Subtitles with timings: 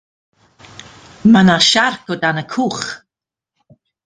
[1.35, 2.91] Mae 'na siarc o dan y cwch.